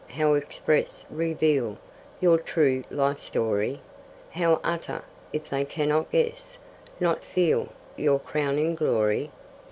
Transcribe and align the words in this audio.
How 0.09 0.33
express, 0.33 1.05
reveal 1.11 1.77
Your 2.19 2.39
true 2.39 2.83
life 2.89 3.19
story? 3.19 3.81
How 4.31 4.59
utter, 4.63 5.03
if 5.31 5.47
they 5.47 5.63
cannot 5.63 6.09
guess 6.11 6.57
not 6.99 7.23
feel 7.23 7.69
Your 7.97 8.17
crowning 8.17 8.73
glory? 8.73 9.29